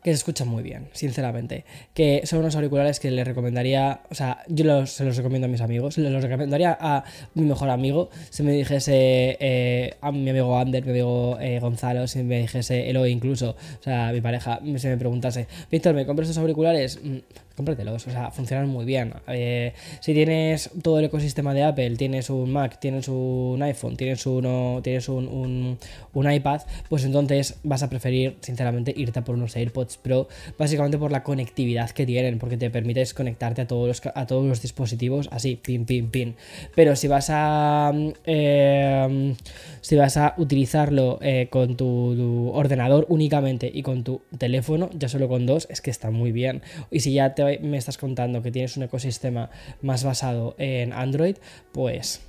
que 0.08 0.14
se 0.14 0.20
escuchan 0.20 0.48
muy 0.48 0.62
bien, 0.62 0.88
sinceramente. 0.92 1.66
Que 1.92 2.22
son 2.24 2.38
unos 2.38 2.56
auriculares 2.56 2.98
que 2.98 3.10
les 3.10 3.26
recomendaría, 3.26 4.00
o 4.10 4.14
sea, 4.14 4.42
yo 4.48 4.86
se 4.86 5.04
los 5.04 5.16
recomiendo 5.16 5.46
a 5.46 5.50
mis 5.50 5.60
amigos, 5.60 5.98
les 5.98 6.10
los 6.10 6.22
recomendaría 6.22 6.76
a 6.80 7.04
mi 7.34 7.42
mejor 7.42 7.68
amigo, 7.68 8.08
si 8.30 8.42
me 8.42 8.52
dijese 8.52 9.36
eh, 9.38 9.94
a 10.00 10.10
mi 10.10 10.30
amigo 10.30 10.58
Ander, 10.58 10.82
mi 10.84 10.92
amigo 10.92 11.36
eh, 11.40 11.60
Gonzalo, 11.60 12.06
si 12.06 12.22
me 12.22 12.40
dijese 12.40 12.88
Eloy 12.88 13.10
incluso, 13.10 13.50
o 13.50 13.82
sea, 13.82 14.10
mi 14.12 14.22
pareja, 14.22 14.60
si 14.76 14.86
me 14.88 14.96
preguntase, 14.96 15.46
Víctor, 15.70 15.94
¿me 15.94 16.06
compras 16.06 16.28
estos 16.28 16.40
auriculares? 16.40 16.98
Mm, 17.02 17.18
cómpratelos, 17.58 18.06
o 18.06 18.10
sea, 18.10 18.30
funcionan 18.30 18.68
muy 18.68 18.84
bien. 18.84 19.12
Eh, 19.26 19.72
si 20.00 20.14
tienes 20.14 20.70
todo 20.80 21.00
el 21.00 21.06
ecosistema 21.06 21.52
de 21.52 21.64
Apple, 21.64 21.96
tienes 21.96 22.30
un 22.30 22.52
Mac, 22.52 22.78
tienes 22.78 23.08
un 23.08 23.60
iPhone, 23.60 23.96
tienes, 23.96 24.24
uno, 24.26 24.80
tienes 24.82 25.08
un, 25.08 25.76
un, 26.14 26.30
iPad, 26.32 26.62
pues 26.88 27.04
entonces 27.04 27.58
vas 27.64 27.82
a 27.82 27.90
preferir, 27.90 28.36
sinceramente, 28.40 28.94
irte 28.96 29.22
por 29.22 29.34
unos 29.34 29.56
AirPods 29.56 29.97
Pro, 29.98 30.28
básicamente 30.58 30.98
por 30.98 31.12
la 31.12 31.22
conectividad 31.22 31.90
que 31.90 32.06
tienen, 32.06 32.38
porque 32.38 32.56
te 32.56 32.70
permites 32.70 33.14
conectarte 33.14 33.62
a 33.62 33.66
todos 33.66 33.88
los, 33.88 34.02
a 34.14 34.26
todos 34.26 34.46
los 34.46 34.62
dispositivos 34.62 35.28
así, 35.32 35.56
pin, 35.56 35.84
pin, 35.84 36.10
pin. 36.10 36.36
Pero 36.74 36.96
si 36.96 37.08
vas 37.08 37.28
a, 37.30 37.92
eh, 38.24 39.34
si 39.80 39.96
vas 39.96 40.16
a 40.16 40.34
utilizarlo 40.36 41.18
eh, 41.22 41.48
con 41.50 41.76
tu, 41.76 42.50
ordenador 42.54 43.06
únicamente 43.08 43.70
y 43.72 43.82
con 43.82 44.04
tu 44.04 44.22
teléfono, 44.36 44.90
ya 44.92 45.08
solo 45.08 45.28
con 45.28 45.46
dos, 45.46 45.66
es 45.70 45.80
que 45.80 45.90
está 45.90 46.10
muy 46.10 46.32
bien. 46.32 46.62
Y 46.90 47.00
si 47.00 47.12
ya 47.12 47.34
te 47.34 47.58
me 47.60 47.76
estás 47.76 47.98
contando 47.98 48.42
que 48.42 48.50
tienes 48.50 48.76
un 48.76 48.84
ecosistema 48.84 49.50
más 49.82 50.04
basado 50.04 50.54
en 50.58 50.92
Android, 50.92 51.36
pues 51.72 52.20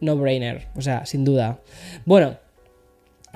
no 0.00 0.16
brainer, 0.16 0.68
o 0.76 0.82
sea, 0.82 1.06
sin 1.06 1.24
duda. 1.24 1.60
Bueno, 2.04 2.36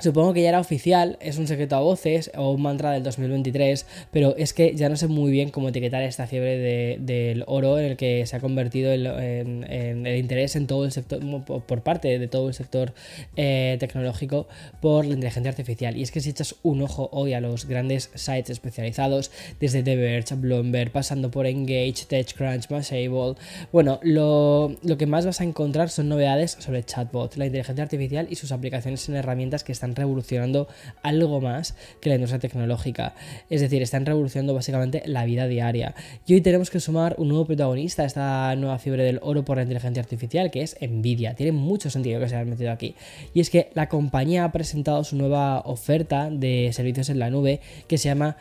Supongo 0.01 0.33
que 0.33 0.43
ya 0.43 0.49
era 0.49 0.61
oficial, 0.61 1.19
es 1.21 1.37
un 1.37 1.47
secreto 1.47 1.77
a 1.77 1.81
voces 1.81 2.31
o 2.35 2.53
un 2.53 2.63
mantra 2.63 2.93
del 2.93 3.03
2023, 3.03 3.87
pero 4.11 4.35
es 4.37 4.55
que 4.55 4.75
ya 4.75 4.89
no 4.89 4.97
sé 4.97 5.09
muy 5.09 5.31
bien 5.31 5.51
cómo 5.51 5.69
etiquetar 5.69 6.03
esta 6.03 6.27
fiebre 6.27 6.99
del 6.99 7.45
oro 7.47 7.79
en 7.79 7.85
el 7.85 7.97
que 7.99 8.25
se 8.25 8.37
ha 8.37 8.41
convertido 8.41 8.93
el 8.93 10.17
interés 10.17 10.57
en 10.57 10.67
todo 10.67 10.87
el 10.87 10.93
sector, 10.93 11.21
por 11.45 11.83
parte 11.83 12.19
de 12.19 12.29
todo 12.29 12.49
el 12.49 12.55
sector 12.55 12.95
eh, 13.37 13.77
tecnológico 13.79 14.49
por 14.81 15.05
la 15.05 15.15
inteligencia 15.15 15.51
artificial. 15.51 15.97
Y 15.97 16.03
es 16.03 16.11
que 16.11 16.21
si 16.21 16.31
echas 16.31 16.57
un 16.63 16.81
ojo 16.81 17.11
hoy 17.13 17.35
a 17.35 17.41
los 17.41 17.67
grandes 17.67 18.11
sites 18.15 18.51
especializados, 18.51 19.31
desde 19.61 19.83
The 19.83 19.97
Verge, 19.97 20.35
Bloomberg, 20.35 20.93
pasando 20.93 21.31
por 21.31 21.47
Engage, 21.47 22.07
TechCrunch, 22.09 22.71
Mashable, 22.71 23.35
bueno, 23.71 24.01
lo, 24.03 24.77
lo 24.83 24.97
que 24.97 25.07
más 25.07 25.27
vas 25.27 25.43
a 25.43 25.45
encontrar 25.45 25.91
son 25.91 26.09
novedades 26.09 26.57
sobre 26.59 26.85
chatbot, 26.85 27.37
la 27.37 27.47
inteligencia 27.47 27.85
artificial 27.85 28.27
y 28.31 28.37
sus 28.37 28.53
aplicaciones 28.53 29.07
en 29.09 29.17
herramientas 29.17 29.63
que 29.63 29.73
están 29.73 29.90
revolucionando 29.97 30.69
algo 31.03 31.41
más 31.41 31.77
que 32.01 32.09
la 32.09 32.17
industria 32.17 32.41
tecnológica. 32.41 33.15
Es 33.49 33.61
decir, 33.61 33.83
están 33.83 34.07
revolucionando 34.07 34.55
básicamente 34.55 35.03
la 35.07 35.25
vida 35.25 35.47
diaria. 35.47 35.95
Y 36.27 36.35
hoy 36.35 36.41
tenemos 36.41 36.71
que 36.71 36.81
sumar 36.81 37.15
un 37.19 37.29
nuevo 37.29 37.47
protagonista 37.47 38.03
a 38.03 38.07
esta 38.07 38.57
nueva 38.57 38.79
fiebre 38.79 39.05
del 39.05 39.21
oro 39.23 39.45
por 39.45 39.57
la 39.57 39.63
inteligencia 39.63 40.03
artificial, 40.03 40.51
que 40.51 40.63
es 40.63 40.77
Nvidia. 40.81 41.35
Tiene 41.35 41.53
mucho 41.53 41.91
sentido 41.91 42.21
que 42.21 42.29
se 42.29 42.37
haya 42.37 42.45
metido 42.45 42.73
aquí. 42.73 42.95
Y 43.35 43.41
es 43.41 43.51
que 43.51 43.71
la 43.75 43.89
compañía 43.89 44.45
ha 44.45 44.53
presentado 44.53 45.05
su 45.05 45.17
nueva 45.17 45.61
oferta 45.61 46.31
de 46.31 46.71
servicios 46.73 47.09
en 47.09 47.19
la 47.19 47.31
nube 47.31 47.61
que 47.89 47.99
se 47.99 48.09
llama 48.09 48.37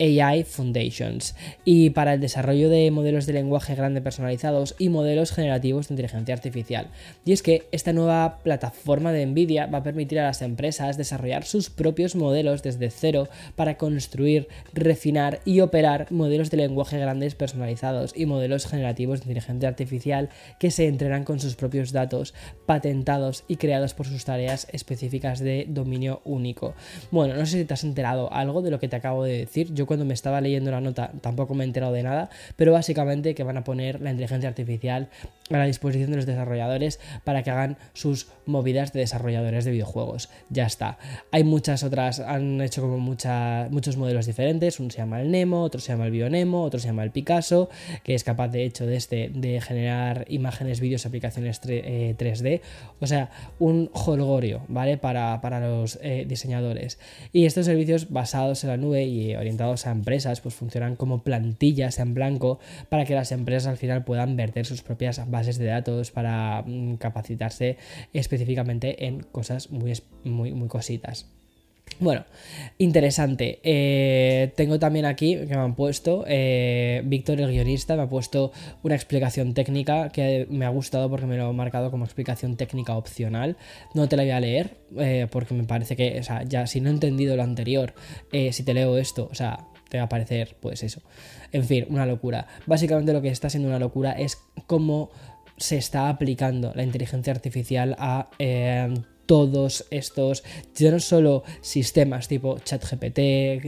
AI 0.00 0.44
Foundations 0.44 1.34
y 1.64 1.90
para 1.90 2.14
el 2.14 2.20
desarrollo 2.20 2.68
de 2.68 2.90
modelos 2.90 3.26
de 3.26 3.32
lenguaje 3.32 3.74
grande 3.74 4.00
personalizados 4.00 4.74
y 4.78 4.88
modelos 4.88 5.32
generativos 5.32 5.88
de 5.88 5.94
inteligencia 5.94 6.34
artificial. 6.34 6.88
Y 7.24 7.32
es 7.32 7.42
que 7.42 7.66
esta 7.72 7.92
nueva 7.92 8.38
plataforma 8.42 9.12
de 9.12 9.26
Nvidia 9.26 9.66
va 9.66 9.78
a 9.78 9.82
permitir 9.82 10.20
a 10.20 10.24
las 10.24 10.42
empresas 10.42 10.96
desarrollar 10.96 11.44
sus 11.44 11.70
propios 11.70 12.16
modelos 12.16 12.62
desde 12.62 12.90
cero 12.90 13.28
para 13.54 13.76
construir, 13.76 14.48
refinar 14.72 15.40
y 15.44 15.60
operar 15.60 16.06
modelos 16.10 16.50
de 16.50 16.58
lenguaje 16.58 16.98
grandes 16.98 17.34
personalizados 17.34 18.12
y 18.16 18.26
modelos 18.26 18.66
generativos 18.66 19.20
de 19.20 19.24
inteligencia 19.24 19.68
artificial 19.68 20.28
que 20.58 20.70
se 20.70 20.86
entrenan 20.86 21.24
con 21.24 21.40
sus 21.40 21.56
propios 21.56 21.92
datos 21.92 22.34
patentados 22.66 23.44
y 23.48 23.56
creados 23.56 23.94
por 23.94 24.06
sus 24.06 24.24
tareas 24.24 24.68
específicas 24.72 25.40
de 25.40 25.66
dominio 25.68 26.20
único. 26.24 26.74
Bueno, 27.10 27.34
no 27.34 27.46
sé 27.46 27.58
si 27.58 27.64
te 27.64 27.74
has 27.74 27.84
enterado 27.84 28.32
algo 28.32 28.62
de 28.62 28.70
lo 28.70 28.78
que 28.78 28.88
te 28.88 28.96
acabo 28.96 29.24
de 29.24 29.38
decir. 29.38 29.72
Yo 29.74 29.85
cuando 29.86 30.04
me 30.04 30.14
estaba 30.14 30.40
leyendo 30.40 30.70
la 30.70 30.80
nota 30.80 31.10
tampoco 31.20 31.54
me 31.54 31.64
he 31.64 31.66
enterado 31.66 31.92
de 31.92 32.02
nada, 32.02 32.30
pero 32.56 32.72
básicamente 32.72 33.34
que 33.34 33.42
van 33.42 33.56
a 33.56 33.64
poner 33.64 34.00
la 34.00 34.10
inteligencia 34.10 34.48
artificial 34.48 35.08
a 35.50 35.58
la 35.58 35.66
disposición 35.66 36.10
de 36.10 36.16
los 36.16 36.26
desarrolladores 36.26 37.00
para 37.24 37.42
que 37.42 37.50
hagan 37.50 37.76
sus 37.92 38.28
movidas 38.46 38.92
de 38.92 39.00
desarrolladores 39.00 39.64
de 39.64 39.70
videojuegos. 39.70 40.28
Ya 40.50 40.66
está. 40.66 40.98
Hay 41.30 41.44
muchas 41.44 41.82
otras, 41.82 42.20
han 42.20 42.60
hecho 42.60 42.82
como 42.82 42.98
muchos 42.98 43.96
modelos 43.96 44.26
diferentes. 44.26 44.80
Uno 44.80 44.90
se 44.90 44.98
llama 44.98 45.20
el 45.20 45.30
Nemo, 45.30 45.62
otro 45.62 45.80
se 45.80 45.92
llama 45.92 46.06
el 46.06 46.12
Bionemo, 46.12 46.62
otro 46.62 46.80
se 46.80 46.88
llama 46.88 47.04
el 47.04 47.10
Picasso, 47.10 47.68
que 48.02 48.14
es 48.14 48.24
capaz 48.24 48.48
de 48.48 48.64
hecho 48.64 48.86
de 48.86 48.96
este 48.96 49.30
de 49.32 49.60
generar 49.60 50.24
imágenes, 50.28 50.80
vídeos, 50.80 51.06
aplicaciones 51.06 51.60
3D. 51.62 52.46
Eh, 52.46 52.60
o 53.00 53.06
sea, 53.06 53.30
un 53.58 53.90
holgorio, 53.92 54.62
¿vale? 54.68 54.96
Para, 54.96 55.60
los 55.60 55.98
eh, 56.02 56.24
diseñadores. 56.28 56.98
Y 57.32 57.46
estos 57.46 57.66
servicios 57.66 58.10
basados 58.10 58.64
en 58.64 58.70
la 58.70 58.76
nube 58.76 59.04
y 59.04 59.34
orientados 59.34 59.86
a 59.86 59.90
empresas, 59.90 60.40
pues 60.40 60.54
funcionan 60.54 60.96
como 60.96 61.22
plantillas 61.22 61.98
en 61.98 62.14
blanco 62.14 62.58
para 62.88 63.04
que 63.04 63.14
las 63.14 63.32
empresas 63.32 63.66
al 63.68 63.76
final 63.76 64.04
puedan 64.04 64.36
verter 64.36 64.66
sus 64.66 64.82
propias 64.82 65.18
bases 65.36 65.58
de 65.58 65.66
datos 65.66 66.10
para 66.10 66.62
mm, 66.66 66.96
capacitarse 66.96 67.76
específicamente 68.12 69.06
en 69.06 69.22
cosas 69.22 69.70
muy, 69.70 69.92
muy, 70.24 70.52
muy 70.52 70.68
cositas. 70.68 71.26
Bueno, 71.98 72.24
interesante. 72.76 73.58
Eh, 73.62 74.52
tengo 74.54 74.78
también 74.78 75.06
aquí 75.06 75.36
que 75.36 75.46
me 75.46 75.56
han 75.56 75.74
puesto, 75.74 76.24
eh, 76.26 77.00
Víctor 77.06 77.40
el 77.40 77.50
guionista 77.50 77.96
me 77.96 78.02
ha 78.02 78.08
puesto 78.08 78.52
una 78.82 78.94
explicación 78.94 79.54
técnica 79.54 80.10
que 80.10 80.46
me 80.50 80.66
ha 80.66 80.68
gustado 80.68 81.08
porque 81.08 81.24
me 81.24 81.38
lo 81.38 81.46
ha 81.46 81.52
marcado 81.52 81.90
como 81.90 82.04
explicación 82.04 82.56
técnica 82.56 82.96
opcional. 82.96 83.56
No 83.94 84.08
te 84.08 84.16
la 84.16 84.24
voy 84.24 84.32
a 84.32 84.40
leer 84.40 84.76
eh, 84.98 85.26
porque 85.30 85.54
me 85.54 85.64
parece 85.64 85.96
que, 85.96 86.20
o 86.20 86.22
sea, 86.22 86.42
ya 86.42 86.66
si 86.66 86.82
no 86.82 86.90
he 86.90 86.92
entendido 86.92 87.34
lo 87.34 87.42
anterior, 87.42 87.94
si 88.30 88.62
te 88.62 88.74
leo 88.74 88.98
esto, 88.98 89.28
o 89.30 89.34
sea, 89.34 89.60
te 89.88 89.96
va 89.96 90.02
a 90.02 90.06
aparecer, 90.06 90.56
pues 90.60 90.82
eso. 90.82 91.00
En 91.56 91.64
fin, 91.64 91.86
una 91.88 92.04
locura. 92.04 92.46
Básicamente 92.66 93.14
lo 93.14 93.22
que 93.22 93.28
está 93.28 93.48
siendo 93.48 93.70
una 93.70 93.78
locura 93.78 94.12
es 94.12 94.42
cómo 94.66 95.08
se 95.56 95.78
está 95.78 96.10
aplicando 96.10 96.70
la 96.74 96.82
inteligencia 96.82 97.32
artificial 97.32 97.96
a 97.98 98.28
eh, 98.38 98.94
todos 99.24 99.86
estos, 99.90 100.44
ya 100.74 100.90
no 100.90 101.00
solo 101.00 101.44
sistemas 101.62 102.28
tipo 102.28 102.58
ChatGPT 102.58 103.18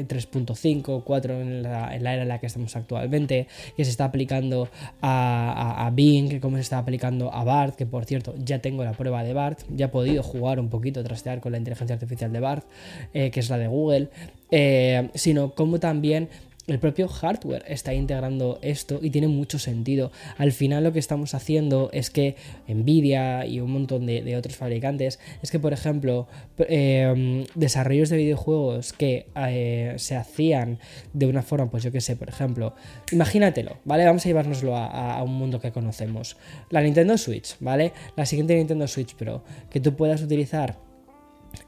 3.5, 0.07 1.03
4 1.03 1.41
en 1.41 1.63
la, 1.63 1.97
en 1.97 2.03
era 2.03 2.23
en 2.23 2.29
la 2.29 2.39
que 2.41 2.47
estamos 2.47 2.77
actualmente, 2.77 3.49
que 3.75 3.87
se 3.87 3.91
está 3.91 4.05
aplicando 4.05 4.69
a, 5.01 5.91
Bing, 5.95 6.41
como 6.41 6.59
se 6.59 6.63
está 6.65 6.77
aplicando 6.77 7.33
a 7.33 7.43
BART, 7.43 7.75
que 7.75 7.87
por 7.87 8.05
cierto 8.05 8.35
ya 8.37 8.59
tengo 8.61 8.85
la 8.85 8.93
prueba 8.93 9.25
de 9.25 9.33
BART, 9.33 9.63
ya 9.75 9.87
he 9.87 9.89
podido 9.89 10.23
jugar 10.23 10.61
un 10.61 10.69
poquito, 10.69 11.03
trastear 11.03 11.41
con 11.41 11.53
la 11.53 11.59
inteligencia 11.59 11.95
artificial 11.95 12.35
de 12.35 12.41
BART, 12.41 12.67
eh, 13.15 13.31
que 13.31 13.41
es 13.41 13.49
la 13.49 13.57
de 13.57 13.67
Google, 13.67 14.11
eh, 14.51 15.09
sino 15.15 15.55
como 15.55 15.81
también 15.81 16.29
el 16.69 16.79
propio 16.79 17.09
hardware 17.09 17.65
está 17.67 17.95
integrando 17.95 18.59
esto 18.63 19.01
y 19.03 19.11
tiene 19.11 19.29
mucho 19.29 19.59
sentido. 19.59 20.13
Al 20.37 20.53
final 20.53 20.85
lo 20.85 20.93
que 20.93 20.99
estamos 20.99 21.35
haciendo 21.35 21.91
es 21.93 22.11
que 22.11 22.37
Nvidia 22.69 23.47
y 23.47 23.61
un 23.61 23.73
montón 23.73 24.07
de, 24.07 24.37
otros 24.37 24.57
fabricantes, 24.57 25.19
es 25.43 25.51
que 25.51 25.59
por 25.59 25.73
ejemplo, 25.73 26.29
eh, 26.59 27.47
desarrollos 27.55 28.11
de 28.11 28.19
videojuegos 28.19 28.93
que 28.93 29.27
eh, 29.35 29.95
se 29.97 30.17
hacían 30.17 30.79
de 31.13 31.27
una 31.27 31.43
forma, 31.43 31.71
pues 31.71 31.83
yo 31.83 31.91
que 31.91 32.01
sé, 32.01 32.15
por 32.17 32.29
ejemplo, 32.29 32.75
imagínatelo, 33.11 33.79
¿vale? 33.85 34.05
Vamos 34.05 34.25
a 34.25 34.29
llevárnoslo 34.29 34.77
a, 34.77 35.17
a, 35.17 35.23
un 35.23 35.35
mundo 35.35 35.61
que 35.61 35.73
conocemos. 35.73 36.37
La 36.71 36.83
Nintendo 36.83 37.17
Switch, 37.17 37.57
¿vale? 37.61 37.93
La 38.17 38.27
siguiente 38.27 38.55
Nintendo 38.55 38.87
Switch 38.87 39.15
Pro, 39.15 39.43
que 39.71 39.81
tú 39.81 39.97
puedas 39.97 40.23
utilizar 40.23 40.88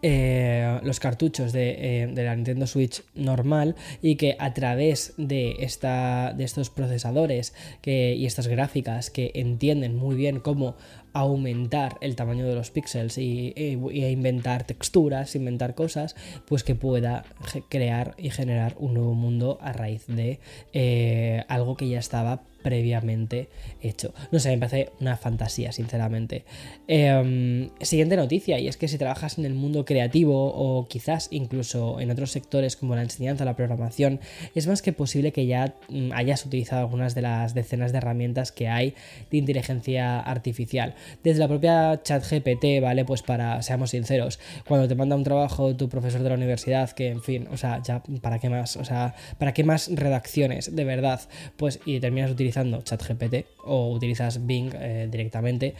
eh, 0.02 0.80
los 0.82 0.98
cartuchos 1.00 1.52
de, 1.52 2.02
eh, 2.02 2.06
de, 2.06 2.24
la 2.24 2.34
Nintendo 2.34 2.66
Switch 2.66 3.02
normal 3.14 3.76
y 4.00 4.16
que 4.16 4.36
a 4.38 4.54
través 4.54 5.14
de, 5.18 5.56
esta, 5.60 6.32
de 6.32 6.44
estos 6.44 6.70
procesadores 6.70 7.54
que, 7.82 8.14
y 8.14 8.26
estas 8.26 8.46
gráficas 8.46 9.10
que 9.10 9.30
entienden 9.34 9.96
muy 9.96 10.16
bien 10.16 10.40
cómo 10.40 10.76
aumentar 11.12 11.98
el 12.00 12.16
tamaño 12.16 12.46
de 12.46 12.54
los 12.54 12.70
píxeles 12.70 13.18
y, 13.18 13.52
inventar 13.56 14.64
texturas, 14.64 15.34
inventar 15.34 15.74
cosas, 15.74 16.16
pues 16.46 16.64
que 16.64 16.74
pueda 16.74 17.24
crear 17.68 18.14
y 18.16 18.30
generar 18.30 18.76
un 18.78 18.94
nuevo 18.94 19.14
mundo 19.14 19.58
a 19.60 19.72
raíz 19.72 20.06
de 20.06 20.40
eh, 20.72 21.44
algo 21.48 21.76
que 21.76 21.88
ya 21.88 21.98
estaba 21.98 22.42
previamente 22.62 23.48
hecho. 23.80 24.12
No 24.30 24.38
sé, 24.38 24.50
me 24.50 24.58
parece 24.58 24.92
una 25.00 25.16
fantasía, 25.16 25.72
sinceramente. 25.72 26.44
Eh, 26.88 27.70
siguiente 27.80 28.16
noticia, 28.16 28.58
y 28.58 28.68
es 28.68 28.76
que 28.76 28.88
si 28.88 28.98
trabajas 28.98 29.38
en 29.38 29.44
el 29.44 29.54
mundo 29.54 29.84
creativo 29.84 30.52
o 30.54 30.86
quizás 30.88 31.28
incluso 31.30 32.00
en 32.00 32.10
otros 32.10 32.30
sectores 32.30 32.76
como 32.76 32.94
la 32.94 33.02
enseñanza, 33.02 33.44
la 33.44 33.56
programación, 33.56 34.20
es 34.54 34.66
más 34.66 34.82
que 34.82 34.92
posible 34.92 35.32
que 35.32 35.46
ya 35.46 35.74
mm, 35.88 36.12
hayas 36.12 36.44
utilizado 36.44 36.82
algunas 36.82 37.14
de 37.14 37.22
las 37.22 37.54
decenas 37.54 37.92
de 37.92 37.98
herramientas 37.98 38.52
que 38.52 38.68
hay 38.68 38.94
de 39.30 39.38
inteligencia 39.38 40.20
artificial. 40.20 40.94
Desde 41.22 41.40
la 41.40 41.48
propia 41.48 42.00
chat 42.02 42.24
GPT, 42.24 42.82
¿vale? 42.82 43.04
Pues 43.04 43.22
para, 43.22 43.62
seamos 43.62 43.90
sinceros, 43.90 44.38
cuando 44.66 44.88
te 44.88 44.94
manda 44.94 45.16
un 45.16 45.24
trabajo 45.24 45.74
tu 45.76 45.88
profesor 45.88 46.22
de 46.22 46.28
la 46.28 46.34
universidad, 46.34 46.90
que 46.90 47.08
en 47.08 47.22
fin, 47.22 47.48
o 47.50 47.56
sea, 47.56 47.82
ya, 47.82 48.02
¿para 48.20 48.38
qué 48.38 48.48
más? 48.48 48.76
O 48.76 48.84
sea, 48.84 49.14
¿para 49.38 49.52
qué 49.52 49.64
más 49.64 49.90
redacciones? 49.92 50.74
De 50.74 50.84
verdad, 50.84 51.20
pues 51.56 51.80
y 51.84 52.00
terminas 52.00 52.30
utilizando 52.30 52.49
utilizando 52.50 52.82
ChatGPT 52.82 53.46
o 53.64 53.92
utilizas 53.92 54.44
Bing 54.46 54.72
eh, 54.74 55.08
directamente, 55.10 55.74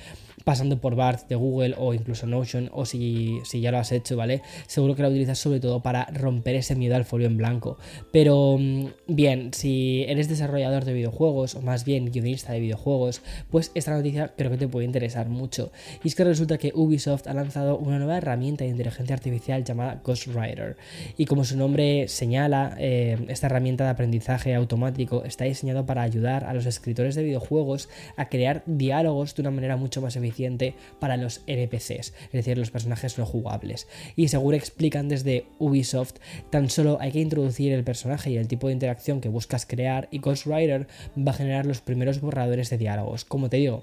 pasando 0.45 0.81
por 0.81 0.95
BART 0.95 1.29
de 1.29 1.35
Google 1.35 1.75
o 1.77 1.93
incluso 1.93 2.27
Notion, 2.27 2.71
o 2.73 2.85
si, 2.85 3.41
si, 3.45 3.61
ya 3.61 3.71
lo 3.71 3.79
has 3.79 3.93
hecho, 3.93 4.17
¿vale? 4.17 4.43
Seguro 4.67 4.95
que 4.95 5.03
la 5.03 5.09
utilizas 5.09 5.39
sobre 5.39 5.61
todo 5.61 5.81
para 5.81 6.07
romper 6.07 6.55
ese 6.55 6.77
miedo 6.77 6.97
al 6.97 7.05
folio 7.05 7.27
en 7.27 7.37
blanco. 7.37 7.79
Pero 8.13 8.57
mm, 8.59 8.87
bien, 9.09 9.53
si 9.53 10.05
eres 10.09 10.29
desarrollador 10.29 10.85
de 10.85 10.93
videojuegos, 10.93 11.55
o 11.55 11.63
más 11.63 11.85
bien 11.85 12.11
guionista 12.11 12.53
de 12.53 12.61
videojuegos, 12.61 13.23
pues 13.51 13.73
esta 13.75 13.93
noticia 13.93 14.33
creo 14.37 14.51
que 14.51 14.57
te 14.57 14.69
puede 14.69 14.87
interesar 14.87 15.29
mucho. 15.29 15.73
Y 16.05 16.09
es 16.09 16.15
que 16.15 16.25
resulta 16.25 16.59
que 16.59 16.73
Ubisoft 16.75 17.27
ha 17.27 17.35
lanzado 17.35 17.77
una 17.77 17.99
nueva 17.99 18.19
herramienta 18.19 18.65
de 18.65 18.71
inteligencia 18.71 19.15
artificial 19.15 19.65
llamada 19.65 20.01
Ghostwriter. 20.05 20.77
Y 21.17 21.27
como 21.27 21.45
su 21.45 21.57
nombre 21.57 22.09
señala, 22.09 22.77
eh, 22.79 23.19
esta 23.29 23.47
herramienta 23.47 23.85
de 23.85 23.91
aprendizaje 23.91 24.55
automático 24.55 25.25
está 25.25 25.45
diseñada 25.45 25.85
para 25.87 26.03
ayudar 26.03 26.45
a 26.45 26.53
los 26.61 26.67
escritores 26.67 27.15
de 27.15 27.23
videojuegos 27.23 27.89
a 28.17 28.29
crear 28.29 28.63
diálogos 28.67 29.35
de 29.35 29.43
una 29.43 29.51
manera 29.51 29.77
mucho 29.77 30.01
más 30.01 30.17
eficiente 30.17 30.75
para 30.99 31.17
los 31.17 31.43
NPCs, 31.47 31.91
es 31.91 32.33
decir, 32.33 32.59
los 32.59 32.71
personajes 32.71 33.19
no 33.19 33.27
jugables. 33.27 33.89
Y 34.17 34.29
seguro 34.29 34.57
explican 34.57 35.09
desde 35.09 35.47
Ubisoft, 35.59 36.15
tan 36.51 36.71
solo 36.71 36.99
hay 37.01 37.13
que 37.13 37.21
introducir 37.21 37.73
el 37.73 37.85
personaje 37.85 38.31
y 38.31 38.37
el 38.37 38.49
tipo 38.49 38.67
de 38.67 38.75
interacción 38.75 39.21
que 39.21 39.29
buscas 39.29 39.67
crear 39.67 40.09
y 40.11 40.19
Ghostwriter 40.19 40.87
va 41.17 41.33
a 41.33 41.35
generar 41.35 41.67
los 41.67 41.81
primeros 41.81 42.21
borradores 42.21 42.71
de 42.71 42.79
diálogos. 42.79 43.25
Como 43.25 43.49
te 43.49 43.57
digo, 43.57 43.83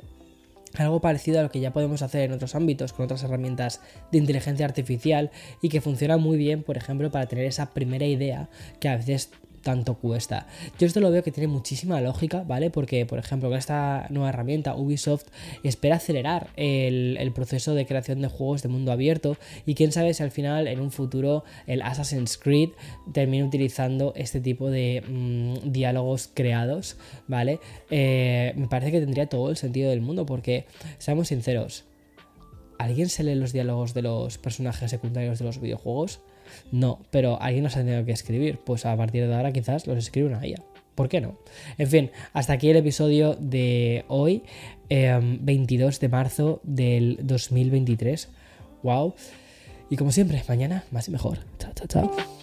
algo 0.75 1.01
parecido 1.01 1.39
a 1.39 1.43
lo 1.43 1.49
que 1.49 1.59
ya 1.59 1.73
podemos 1.73 2.01
hacer 2.01 2.21
en 2.21 2.33
otros 2.33 2.55
ámbitos 2.55 2.93
con 2.93 3.05
otras 3.05 3.23
herramientas 3.23 3.81
de 4.11 4.17
inteligencia 4.17 4.65
artificial 4.65 5.31
y 5.61 5.69
que 5.69 5.81
funciona 5.81 6.17
muy 6.17 6.37
bien, 6.37 6.63
por 6.63 6.77
ejemplo, 6.77 7.09
para 7.11 7.25
tener 7.27 7.45
esa 7.45 7.73
primera 7.73 8.05
idea 8.05 8.49
que 8.79 8.89
a 8.89 8.97
veces 8.97 9.31
tanto 9.67 9.95
cuesta. 9.95 10.47
Yo 10.79 10.87
esto 10.87 11.01
lo 11.01 11.11
veo 11.11 11.23
que 11.23 11.31
tiene 11.33 11.49
muchísima 11.49 11.99
lógica, 11.99 12.45
¿vale? 12.47 12.69
Porque, 12.69 13.05
por 13.05 13.19
ejemplo, 13.19 13.49
con 13.49 13.57
esta 13.57 14.07
nueva 14.09 14.29
herramienta, 14.29 14.77
Ubisoft 14.77 15.25
espera 15.61 15.97
acelerar 15.97 16.51
el, 16.55 17.33
proceso 17.35 17.75
de 17.75 17.85
creación 17.85 18.21
de 18.21 18.29
juegos 18.29 18.63
de 18.63 18.69
mundo 18.69 18.93
abierto 18.93 19.35
y 19.65 19.75
quién 19.75 19.91
sabe 19.91 20.13
si 20.13 20.23
al 20.23 20.31
final, 20.31 20.69
en 20.69 20.79
un 20.79 20.89
futuro, 20.89 21.43
el 21.65 21.81
Assassin's 21.81 22.37
Creed 22.37 22.69
termine 23.11 23.43
utilizando 23.43 24.13
este 24.15 24.39
tipo 24.39 24.69
de 24.69 25.03
mmm, 25.05 25.69
diálogos 25.69 26.29
creados, 26.33 26.95
¿vale? 27.27 27.59
Eh, 27.89 28.53
me 28.55 28.69
parece 28.69 28.93
que 28.93 29.01
tendría 29.01 29.27
todo 29.27 29.49
el 29.49 29.57
sentido 29.57 29.89
del 29.89 29.99
mundo 29.99 30.25
porque, 30.25 30.65
seamos 30.97 31.27
sinceros, 31.27 31.83
¿alguien 32.79 33.09
se 33.09 33.25
lee 33.25 33.35
los 33.35 33.51
diálogos 33.51 33.93
de 33.93 34.03
los 34.03 34.37
personajes 34.37 34.89
secundarios 34.89 35.39
de 35.39 35.45
los 35.45 35.59
videojuegos? 35.59 36.21
No, 36.71 36.99
pero 37.11 37.41
alguien 37.41 37.63
nos 37.63 37.75
ha 37.75 37.79
tenido 37.79 38.03
que 38.05 38.11
escribir. 38.11 38.59
Pues 38.65 38.85
a 38.85 38.95
partir 38.95 39.27
de 39.27 39.35
ahora 39.35 39.51
quizás 39.51 39.87
los 39.87 39.97
escribe 39.97 40.27
una 40.27 40.45
IA. 40.45 40.61
¿Por 40.95 41.09
qué 41.09 41.21
no? 41.21 41.37
En 41.77 41.87
fin, 41.87 42.11
hasta 42.33 42.53
aquí 42.53 42.69
el 42.69 42.77
episodio 42.77 43.35
de 43.39 44.03
hoy, 44.07 44.43
eh, 44.89 45.19
22 45.21 45.99
de 45.99 46.09
marzo 46.09 46.59
del 46.63 47.19
2023. 47.21 48.29
¡Wow! 48.81 49.13
Y 49.89 49.95
como 49.95 50.11
siempre, 50.11 50.43
mañana 50.47 50.83
más 50.91 51.07
y 51.07 51.11
mejor. 51.11 51.39
Chao, 51.59 51.71
chao, 51.75 51.87
chao. 51.87 52.36